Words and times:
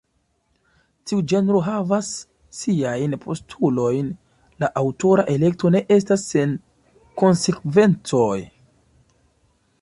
Tiu 1.09 1.17
ĝenro 1.33 1.59
havas 1.65 2.07
siajn 2.59 3.13
postulojn: 3.25 4.09
la 4.65 4.71
aŭtora 4.83 5.27
elekto 5.35 5.71
ne 5.77 5.83
estas 5.97 6.25
sen 6.33 6.57
konsekvencoj. 7.25 8.35